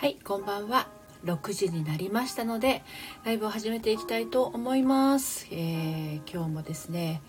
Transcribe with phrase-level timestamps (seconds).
[0.00, 0.88] はいこんばんは。
[1.26, 2.82] 6時になりましたので
[3.22, 7.20] ライブを始めていきたいと思います、えー、今日もですね、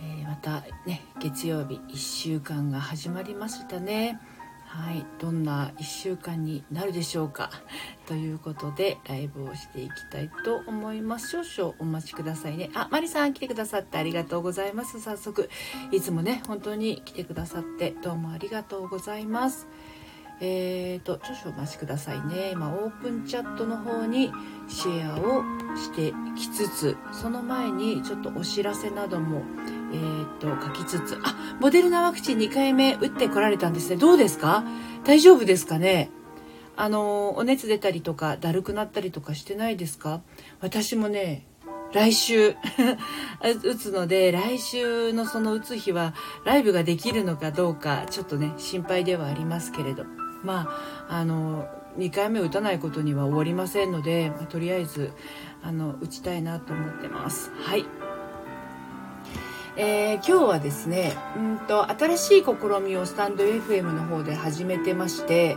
[0.00, 4.20] えー、またね月曜日1週間が始まりましたね。
[4.64, 7.50] はいどんな1週間になるでしょうか。
[8.06, 11.42] ということでライブをしていきたいと思います。
[11.44, 12.70] 少々お待ちくださいね。
[12.74, 15.00] あマリさん来てくださってありがとうございます。
[15.00, 15.50] 早速
[15.90, 19.66] いつもね本当に来てくださってどうもありがとうございます。
[20.44, 22.50] えーと、少々お待ちくださいね。
[22.50, 24.32] 今オープンチャットの方に
[24.66, 25.44] シェアを
[25.76, 29.42] してきつつその前にちょっとお知らせなども、
[29.92, 33.96] えーと、書きつつあモデルナワクチン2回目打ってこられたんですね。
[33.96, 34.64] どうですか？
[35.04, 36.10] 大丈夫ですかね？
[36.74, 40.22] あのお熱出たりとかだるくなったりとかしてないですか？
[40.60, 41.46] 私もね
[41.92, 42.56] 来週
[43.62, 46.14] 打つので来週のその打つ日は
[46.44, 50.04] ライブができるのかどうかちょっとね心配ではありますけれど。
[50.42, 50.68] ま
[51.08, 55.12] ああの2回目打たないことには終わりませんので、まあ、とりあえず
[55.62, 57.50] あの打ちたいなと思ってます。
[57.54, 57.84] はい。
[59.76, 65.56] えー、今日はですねうんと新しい試みをスタンド FM の方で始めてまして、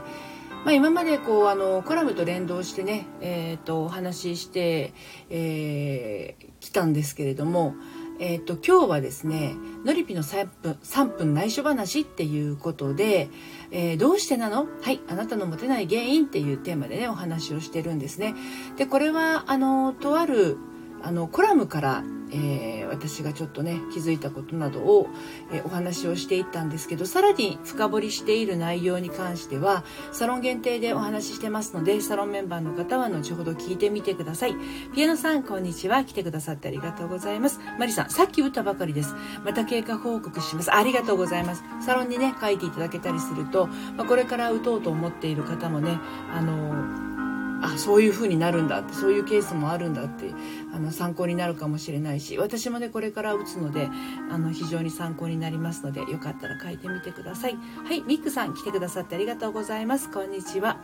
[0.63, 4.93] まあ、今までこうあのコラムと連動してね、えーと、お話しして、
[5.29, 7.75] えー、来たんですけれども、
[8.17, 13.29] えーと、今日はですね「のりぴの3分 ,3 分内緒話」っていうことで、
[13.71, 14.67] えー、どうしてなの？
[14.81, 18.33] はいあなたのモテない原因っていうテーマでねお話をしてるんですね。
[18.77, 20.57] でこれはあのとある
[21.03, 25.07] あのコラムからえー、私がちょっとね気づいたことなどを、
[25.51, 34.55] えー、お話をしていったんですけどさらに深掘りしている内容に関してはサロン限定でお話ししてますのでサロンメンバーの方は後ほど聞いてみてください。
[34.93, 36.03] ピアノさんこんにちは。
[36.03, 37.59] 来てくださってありがとうございます。
[37.79, 39.15] マリさんさっき打ったばかりです。
[39.43, 40.73] また経過報告します。
[40.73, 41.63] ありがとうございます。
[41.81, 45.99] サロンにね書いていただけたりすると、まあ、これから打とうと思っている方もね
[46.33, 47.14] あの
[47.61, 50.31] あそういう風になるんだってそういうケースもあるんだって
[50.73, 53.89] あの参考になるかもしれないし私もねこれから打つので
[54.31, 57.57] あの非常に参考になりますのでよかったら書いてみてください。
[57.85, 60.11] はいミックさん来てくださってありがとうございます。
[60.11, 60.77] こんにちは。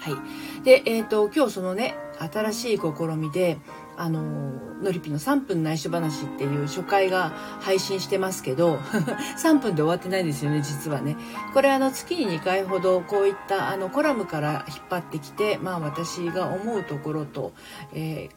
[0.00, 0.62] はい。
[0.64, 3.58] でえっ、ー、と今日そのね新しい試みで
[4.00, 4.22] あの
[4.80, 8.76] のりぴの3分内緒話っていう初回が配信してますけど
[9.36, 11.18] 3分で終わってないんですよね実はね。
[11.52, 17.52] これあの月に2回ほどこういったあのコラムから引っ張ってきてまあ私が思うところと
[17.92, 18.30] 何、え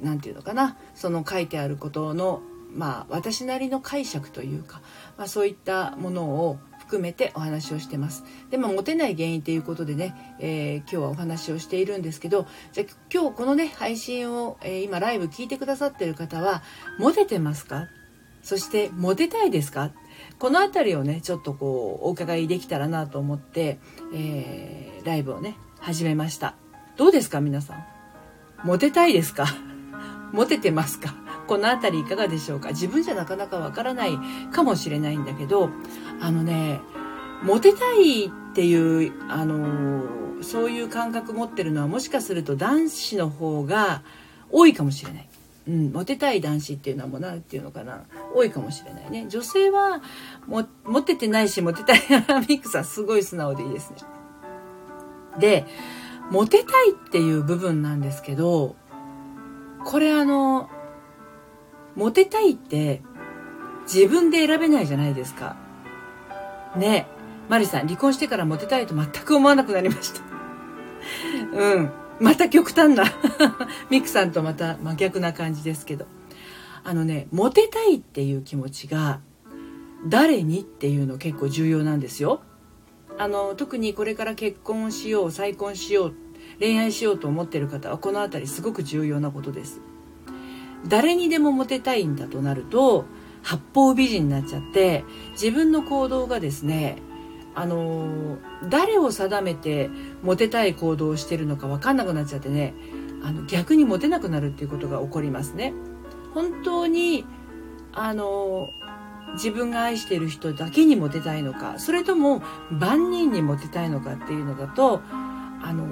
[0.00, 0.76] ー、て言うのかな。
[0.96, 2.42] その書いてあることの
[2.74, 4.80] まあ私なりの解釈というか、
[5.16, 8.24] まあ、そういったものを含めてお話をしてます。
[8.48, 16.62] で、まあ、モテない原因ということでね、えー、今日はお話をしているんですけど、じゃあ今日このね、配信を、えー、今ライブ聞いてくださってる方は、
[16.98, 17.88] モテてますか？
[18.42, 19.90] そして、モテたいですか？
[20.38, 23.78] この辺りをね、ちょっとこう、お伺いできたらなと思って、
[24.14, 26.54] えー、ライブをね、始めました。
[26.96, 27.84] どうですか皆さん？
[28.64, 29.44] モテたいですか？
[30.32, 31.14] モテてますか？
[31.48, 32.68] この辺りいかがでしょうか？
[32.68, 34.18] 自分じゃなかなかわからない
[34.52, 35.70] かもしれないんだけど
[36.20, 36.80] あのね
[37.42, 40.04] モテたいっていうあの
[40.42, 44.02] そういう感覚持ってるのはもしかすると男子の方が
[44.50, 45.28] 多いかもしれない。
[45.66, 48.04] うん、モテたい男子っていうのはもう何て言うのかな？
[48.34, 49.26] 多いかもしれないね。
[49.28, 50.00] 女性は
[50.46, 53.96] もモテてないしモテたいアミックさんすごい素直でいいですね。
[55.38, 55.66] で
[56.30, 58.76] モテたいっていう部分なんですけど
[59.84, 60.70] これあの
[61.98, 63.02] モテたいって
[63.92, 65.56] 自分で選べないじゃないですか。
[66.76, 67.08] ね
[67.48, 70.20] マリさん、離婚してからモテたいと全く思わなくなりました。
[71.52, 71.90] うん。
[72.20, 73.04] また極端な
[73.90, 76.06] ミクさんとまた真逆な感じですけど。
[76.84, 79.20] あのね、モテたいっていう気持ちが
[80.06, 82.42] 誰にっていうの結構重要なんですよ。
[83.18, 86.14] あの、特にこれから結婚しよう、再婚しよう、
[86.60, 89.80] 恋愛しようと思ってる方はこの辺りすごく重要なことです。
[90.86, 93.06] 誰にでもモテたいんだとなると
[93.42, 96.98] 八方美人になっちゃって自分の行動がですね
[97.54, 99.90] あの誰を定めて
[100.22, 102.74] モテたい行動をしてるのか分かんなくなっちゃってね
[103.22, 105.72] あの逆にモテなくなるっていうことが起こりますね。
[106.34, 107.24] 本当に
[107.92, 108.70] あの
[109.34, 115.86] 自分が愛している人だけにモテたいのかそれとも万人にモテたいのかっていうのだとあの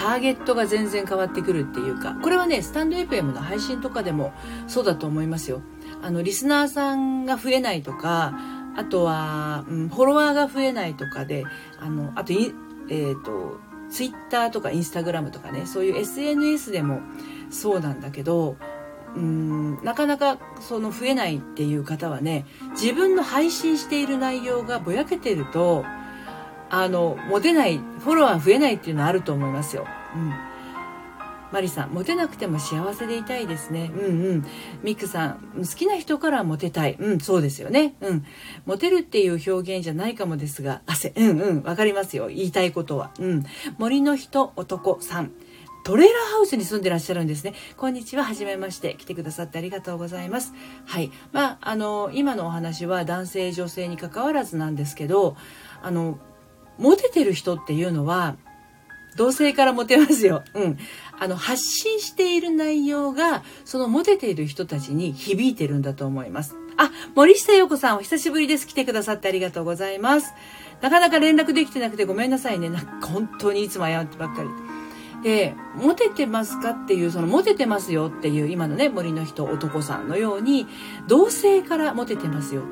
[0.00, 4.32] ターゲットが全然変わってくるっていうかこれはねスタンド FM の配信とかでも
[4.66, 5.60] そうだと思いますよ。
[6.00, 8.32] あのリスナーさんが増えないとか
[8.76, 11.44] あとは、うん、フォロワーが増えないとかで
[11.78, 13.58] あのあとえっ、ー、と
[13.90, 17.00] ツイッターとかインスタグラムとかねそういう SNS でも
[17.50, 18.56] そうなんだけど
[19.14, 25.84] うんなかなかその増えないっていう方はね自分の配信している内容がぼやけてると
[26.70, 29.86] あのモテないフォロワー増えないっていうのはあると思いますよ。
[30.14, 30.50] うん
[31.52, 33.90] マリさん、モテなくても幸せでいたいですね。
[33.92, 34.46] うんうん。
[34.82, 36.94] ミックさん、好きな人からモテたい。
[36.98, 37.96] うん、そうですよね。
[38.00, 38.24] うん。
[38.66, 42.28] モテるっていう表現じゃないかもですが、汗、うんうん、わかりますよ。
[42.28, 43.10] 言いたいことは。
[43.18, 43.44] うん。
[43.78, 45.32] 森の人、男さん。
[45.82, 47.54] トレーラーハウスに住んでらっしゃるんですね。
[47.76, 48.22] こんにちは。
[48.22, 48.94] はじめまして。
[48.96, 50.52] 来てくださってありがとうございます。
[50.84, 51.10] はい。
[51.32, 55.36] まあ、あの、今のお話は男性、女性に関わらずなんですけど、
[55.82, 56.18] あの、
[56.80, 58.36] モテてる人っていうのは、
[59.16, 60.42] 同性からモテますよ。
[60.54, 60.78] うん。
[61.18, 66.56] あの、発信している内容が、そのモテている人たちに響いてるんだと思います。
[66.76, 68.66] あ、森下陽子さん、お久しぶりです。
[68.66, 70.32] 来てくださってありがとうございます。
[70.80, 72.70] なかなか連絡できてなくてごめんなさいね。
[72.70, 74.48] なんか本当にいつも謝ってばっかり。
[75.22, 80.66] で、モテてますかっていう、そのモテてますよっていう今のね、森の人、男さんのように、
[81.08, 82.62] 同性からモテてますよ。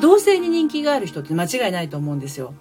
[0.00, 2.54] 同性に人気がある人って間違いないと思うんですよ。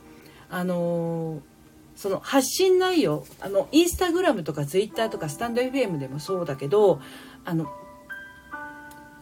[0.49, 1.57] あのー
[1.97, 7.01] その発信内容あのインスタグラムとかツイッターとかスタンド FM でもそうだけど
[7.44, 7.65] あの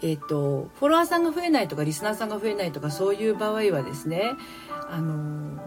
[0.02, 4.34] えっ、ー、とフォロワーさんが増えないとかリスナーさんが増えないとかそういう場合はですね
[4.90, 5.58] あの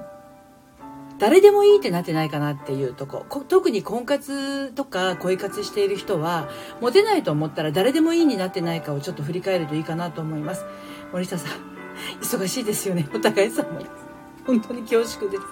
[1.19, 3.27] 誰でもいいってなってないかなっていうとこ。
[3.49, 6.49] 特に婚活とか恋活している人は
[6.81, 10.65] モテないと思ったら誰でもいいになってないかをちょっと振り返るといいかなと思います。
[11.13, 11.51] 森下さん
[12.23, 14.08] 忙しいですよねお互い様です
[14.49, 15.43] 本当に恐縮です。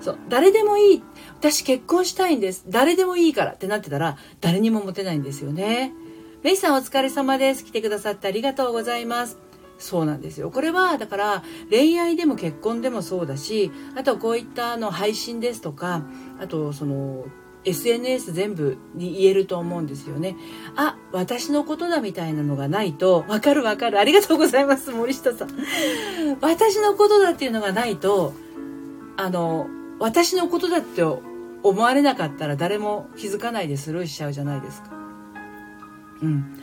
[0.00, 1.02] そう誰でもいい。
[1.40, 2.64] 私結婚したいんです。
[2.68, 5.92] 誰でもいいからってなってたら誰にもモテないんですよね。
[6.44, 7.64] メイさんお疲れ様です。
[7.64, 9.38] 来てくださってありがとうございます。
[9.78, 10.52] そうなんですよ。
[10.52, 16.04] これはだから恋愛でも結婚でもそうだしあとこういったあの配信ですとか
[16.40, 17.24] あとその
[17.64, 20.36] SNS 全部に言えると思うんですよね。
[20.76, 23.98] あ、私のことだみたいなのがないと、わかるわかる。
[23.98, 25.48] ありがとうございます、森下さん。
[26.40, 28.34] 私のことだっていうのがないと、
[29.16, 29.68] あの、
[30.00, 34.90] 私のことだって思われなかったら誰も気づかないでスルーしちゃうじゃないですか。
[36.22, 36.58] うん。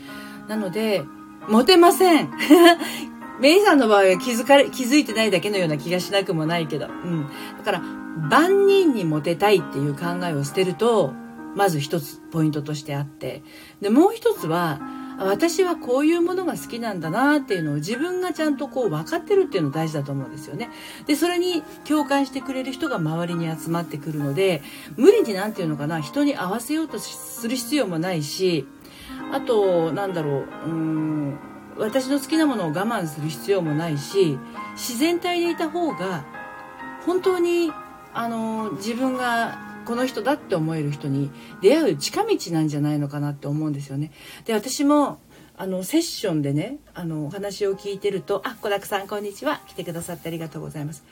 [0.47, 1.03] なので、
[1.47, 2.29] モテません。
[3.39, 6.87] メイさんの場合は気づかれ、気づいてないだけのような気がしなくもないけど。
[6.87, 7.27] うん。
[7.57, 11.13] だから、万人にモテたいっていう考えを捨てると、
[11.55, 13.43] まず一つポイントとしてあって。
[13.81, 14.79] で、もう一つは、
[15.19, 20.69] 私はこういうものが好きなんだなっていうのを自分がちゃんとこう分かってるっていうの大事だと思うんですよね。
[21.07, 24.61] で、それに共感してくれる人が周りに集まってくるので、
[24.95, 28.65] 無理になんていうのかな、人に合わせようとする必要もないし、
[29.33, 31.39] あと、なんだろう、うーん、
[31.79, 34.37] 私の好きなものを我慢する必要もないし、
[34.73, 36.25] 自然体でいた方が、
[37.05, 37.71] 本当に、
[38.13, 41.31] あの、自分がこの人だって思える人に
[41.61, 44.11] 出会う近道なんじゃないのかなって思うんですよね。
[44.45, 45.19] で私も
[45.57, 51.03] あのセッションでねあのお話を聞いてると「あっ小沢さんこんにちは来てくださってありがとうございます」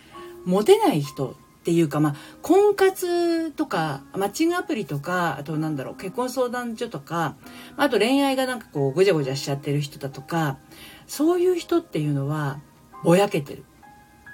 [0.46, 1.36] モテない人
[1.68, 7.36] っていうかまあ婚活とかマッチングアプリとかあとなんだろう結婚相談所とか
[7.76, 10.60] あと恋愛がなんかこうごちゃごちゃしちゃってる人だとか
[11.08, 12.62] そういう人っていうのは
[13.04, 13.66] ぼやけてる。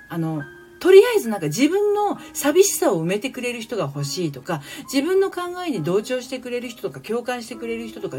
[0.09, 0.43] あの
[0.83, 4.61] とりあえずなんか自分の寂しさを埋めてくれる人が欲しいとか、
[4.93, 8.17] 自分の考えに同調してくれる人とか、共感してくれる人とか、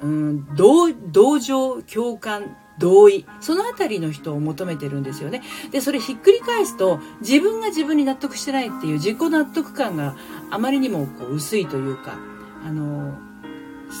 [0.00, 3.26] うん、同、同情、共感、同意。
[3.40, 5.42] そのあたりの人を求めてるんですよね。
[5.72, 10.14] で、それひっくり返すと、自分が自分に納得してないっていう自己納得感が
[10.52, 12.16] あまりにもこう薄いというか、
[12.64, 13.18] あの、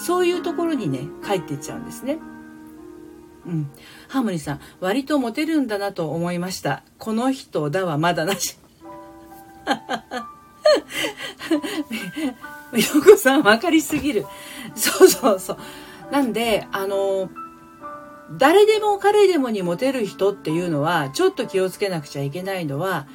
[0.06, 2.18] そういうところにね、帰っていっちゃうんですね。
[3.48, 3.70] うん。
[4.08, 6.82] ハーモニーさん、割とモテるんだなと思いました。
[6.98, 8.58] この人だはまだなし。
[12.72, 14.26] ヨコさん分かりすぎる。
[14.74, 15.58] そうそうそう。
[16.12, 17.30] なんで、あの、
[18.36, 23.06] 誰でも彼でもにモテる人っていうのは、ちょっと気をつけなくちゃいけないのは、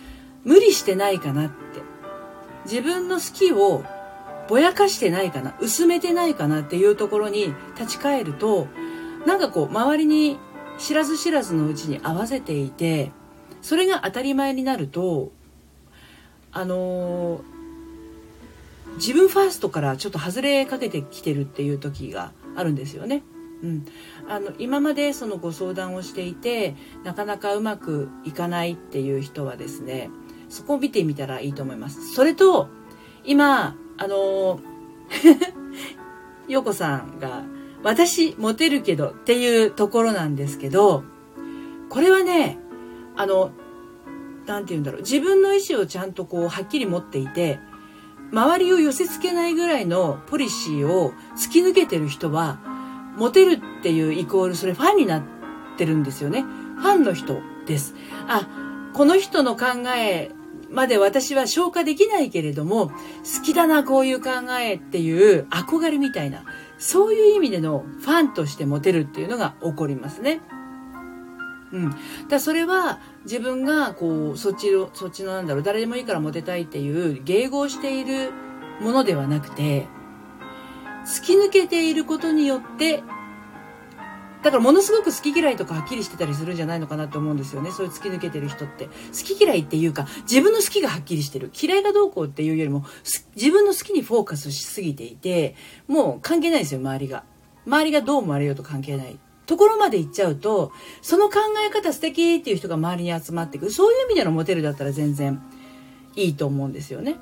[0.43, 1.53] 無理してないかなって。
[2.65, 3.83] 自分の好きを
[4.47, 8.67] ぼやかしてないかな、薄めてないかなっていうところに立ち返ると、
[9.25, 10.37] なんかこう周りに
[10.77, 13.11] 知らず知らずのうちに合わせていて
[13.61, 15.31] それが当たり前になると
[16.51, 17.43] あのー、
[18.95, 23.23] 自分ファーストからちょっと外れかけてきてるっていう時があるんですよね。
[23.63, 23.85] うん、
[24.27, 26.75] あの今までそのご相談をしていて
[27.05, 30.09] なかなかうまくいかないっていう人はですね
[30.49, 32.13] そこを見てみたらいいと思います。
[32.13, 32.67] それと
[33.23, 34.59] 今あの
[36.47, 37.43] 陽子 さんが
[37.83, 41.03] 私モテるけどっていうところなんですけど、
[41.89, 42.57] これはね、
[43.15, 43.51] あの、
[44.45, 47.59] なんて言うんだろう、自分の意思をちゃんとこう、はっきり持っていて、
[48.31, 52.59] 周りを寄せ付けないぐらいのポリシーを突き抜けてる人は、
[53.17, 55.23] モテるっていうイコール、それファンになっ
[55.77, 56.43] てるんですよね。
[56.77, 57.93] ファンの人です。
[58.27, 58.47] あ、
[58.93, 60.31] この人の考え
[60.71, 66.43] まで私は消化できないけれども、好きだな、こういう考えっていう憧れみたいな、
[66.83, 70.41] そういう意味でのファンとしてモテるっていうのが起こりますね。
[71.71, 71.95] うん。
[72.27, 78.31] だそれは自分がこう、そっちの、そっちのなんだろう、誰でもいいからモテたいっていう迎合している
[78.81, 79.87] ものではなくて、
[81.05, 83.01] 突き抜けていることによって
[84.43, 87.71] だからものすごく好き嫌いとかはっきりしてたりするんじゃないのかなと思うんですよね。
[87.71, 88.87] そういう突き抜けてる人って。
[88.87, 88.91] 好
[89.35, 91.49] き嫌いっていうか、自分の好きがはっきりしてる。
[91.59, 92.85] 嫌いがどうこうっていうよりも、
[93.35, 95.55] 自分の好きにフォーカスしすぎていて、
[95.87, 97.23] もう関係ないですよ、周りが。
[97.65, 99.17] 周りがどう思われようと関係ない。
[99.45, 103.71] ところまで行っちゃうと、その考え方素敵っていう人が周りに集まってくる。
[103.71, 105.41] そういう意味でのモテるだったら全然
[106.15, 107.15] いいと思うんですよね。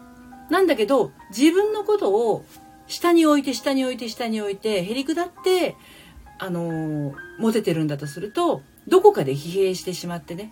[0.50, 2.44] なんだけど、自分のことを
[2.88, 5.76] 下に置いて、下に置いて、下に置いて、へりくだって、
[6.44, 10.52] あのモテてるんだとするとどこかで疲弊してしまってね、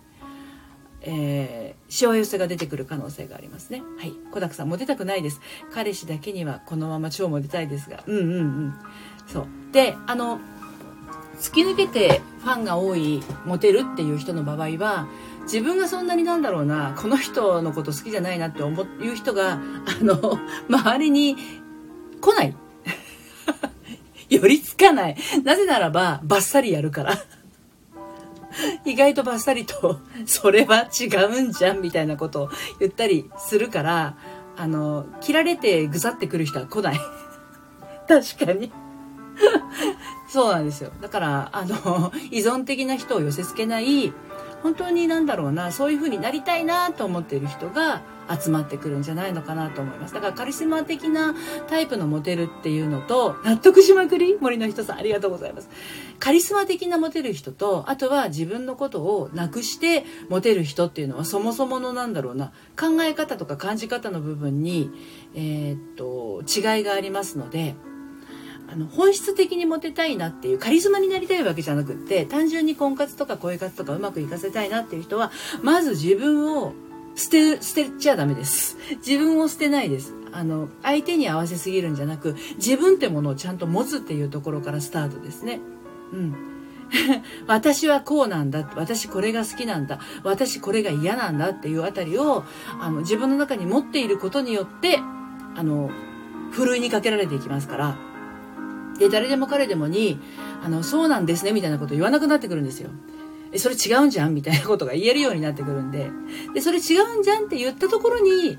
[1.02, 3.82] えー、しわ寄せが出てくる可能性がありますね。
[3.98, 4.12] はい。
[4.30, 5.40] 小沢さんモテたくないです。
[5.74, 8.04] 彼氏だけにはこのまま超モテたいですが。
[8.06, 8.74] うんうんうん。
[9.26, 9.46] そう。
[9.72, 10.38] であの
[11.40, 15.08] 突き抜けてファンが多いモテるっていう人の場合は
[15.42, 19.60] 自分がそんなになんだろうなこの人のこと好きじゃないなって思う人があ
[20.04, 21.36] の周りに
[22.20, 22.54] 来ない。
[24.38, 25.16] 寄りつかない。
[25.44, 27.18] なぜならば、バッサリやるから。
[28.84, 34.16] 意外とバッサリと、それは違うんじゃんみたいなことを言ったりするから、
[34.56, 37.00] あの、切られてぐざってくる人は来ない。
[38.08, 38.72] 確かに。
[40.28, 40.92] そうなんですよ。
[41.00, 44.12] だから、あの、依存的な人を寄せ付けない、
[44.62, 50.14] 本当になんだろうな、そういう風になりたいなと思っている人が、集まってくるんじゃないのかなと思います。
[50.14, 51.34] だからカリスマ的な
[51.68, 55.68] タイプのモテるっていうのと、納得しまくり森の人さんありがとうございます。
[56.18, 64.90] カリスマ的なモテる人と、あとは自分のことをなくしてモテる人っていうのはそもそものなんだろうな、考え方とか感じ方の部分に、
[65.34, 67.74] えー、っと、違いがありますので、
[68.72, 76.72] あの本質的にモテたいなっていうカリスマになりたいわけじゃなくって単純に婚活とか恋活とかうまくいかせたいなっていう人はまず自分を
[77.16, 78.76] 捨て、捨てちゃダメです。
[79.06, 80.14] 自分を捨てないです。
[80.32, 85.60] あの、相手に合わせすぎるんじゃなく、自分ってものをちゃんと持つっていうところからスタートですね。
[86.12, 86.34] うん。
[87.46, 88.70] 私はこうなんだ。
[88.76, 90.00] 私これが好きなんだ。
[90.24, 92.44] 私これが嫌なんだっていうあたりを、
[92.80, 94.98] あの、自分の中に持っていることによって、
[95.56, 95.90] あの、
[96.52, 98.09] ふるいにかけられていきますから。
[99.00, 100.20] で、誰でも彼でもに、
[100.62, 102.90] あの、そうなんですね、みたいなこと言わなくなってくるんですよ。
[103.50, 104.34] え、それ違うんじゃん？
[104.34, 106.10] みたいなことが言えるようになってくるんで、
[106.54, 108.58] で、それ違うんじゃんって言ったところに、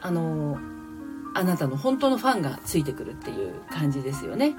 [0.00, 0.58] あの、
[1.34, 4.56] あなたの本当のファンがついてくるっていう感じですよね。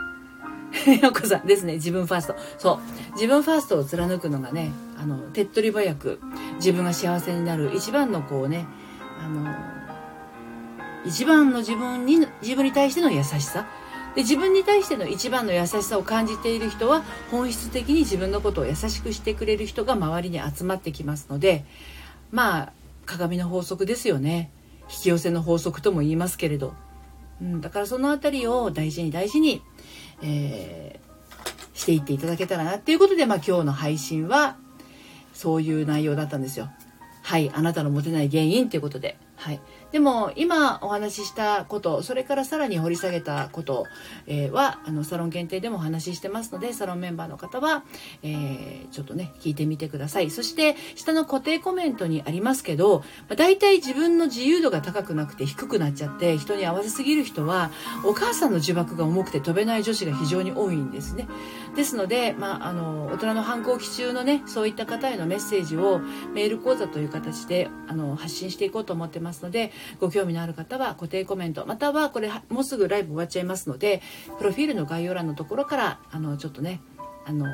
[1.02, 1.74] よこさんですね。
[1.74, 2.36] 自分ファースト。
[2.58, 3.12] そう。
[3.14, 6.20] 自分ファーストを貫くのがね、あの、手っ取り早く
[6.56, 8.68] 自分が幸せになる一番のこうね、
[9.24, 9.54] あの、
[11.06, 13.68] 一番の自分に、自分に対しての優しさ。
[14.16, 21.66] で自分に対しての一番の優しさを感じている人は本質的に自分のことを優しくしてくれる人が周りに集まってきますので
[22.32, 22.74] まあ
[23.06, 24.52] 鏡の法則ですよね
[24.84, 26.74] 引き寄せの法則とも言いますけれど、
[27.42, 29.62] うん、だからその辺りを大事に大事に、
[30.22, 34.58] えー、していっていただけたらなっていうことで、まあ、今日の配信は
[35.34, 36.70] そういう内容だったんですよ。
[37.24, 39.18] はいあなたのモテない原因ということで。
[39.36, 39.60] はい
[39.94, 43.86] でも今お話ししたことそれからさらに掘り下げたこと、
[44.26, 47.84] えー、はあのサロン限定でもお話ししてますのでサロンメンバーの方は、
[48.24, 50.32] えー、ちょっとね聞いてみてください。
[50.32, 57.70] そして下の固定コメントにありますけど、まあ、大体自分の自由度が高くなくて低くなっちゃって人に合わせすぎる人は
[58.04, 61.28] お母さんの呪縛が重くて飛べない女子が非常に多いんですね。
[61.76, 66.00] ですので、まあ、あの大人の反抗期中のねそういった方へのメッセージを
[66.34, 74.02] メール講座という形であの発信していこうと思ってますのでご興味のある方は固定コメントまたはこれもうすぐライブ終わっちゃいますので
[74.38, 76.82] プロフィールの概要欄のところからあのちょっとね
[77.26, 77.46] あの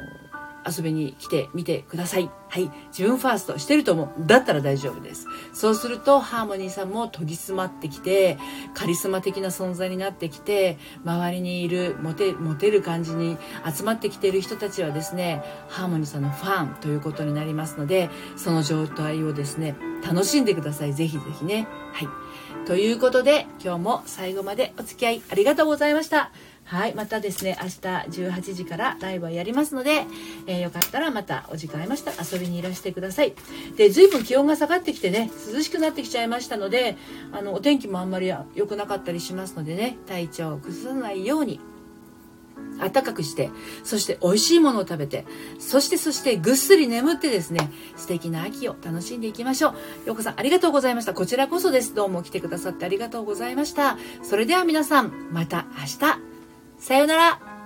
[0.67, 2.29] 遊びに来てみてください。
[2.49, 2.71] はい。
[2.87, 4.09] 自分ファーストしてると思う。
[4.25, 5.27] だったら大丈夫です。
[5.53, 8.37] そうすると、ハーモニーさんも研ぎ澄まってきて、
[8.73, 13.37] カリスマ的な存在になってきて、周りにいる、モテ、モテる感じに
[13.71, 20.93] 集まってきている人たちはですね、ハーモニーさんのファンということになりますので、その状態をですね、楽しんでください。
[20.93, 21.67] ぜひぜひね。
[21.93, 22.07] はい。
[22.65, 26.31] ということで、今日も最後までお付き合いありがとうございました。
[26.69, 26.93] はい。
[26.93, 27.77] またですね、明日
[28.21, 30.05] 18時からライブをやりますので、
[30.45, 33.33] えー、よかったらまたお時間ありましたら遊びにいらしてください。
[33.75, 36.95] で、随分気温が下がってきてね、涼しくなってきちゃいましたので、
[37.31, 41.59] あの、お天気もあんまり良くなかったりしますのでね、体調を崩さないように、
[42.77, 43.49] 暖かくして、
[43.83, 45.25] そして美味しいものを食べて、
[45.57, 50.07] そしてそしてぐっすり眠ってですね、素敵な秋を楽しんでいきましょう。
[50.07, 51.15] ようこさんありがとうございました。
[51.15, 51.95] こちらこそです。
[51.95, 53.97] どうも来てくださってありがとうございました。
[54.21, 56.28] それでは皆さん、また明日。
[56.79, 57.58] さようなら。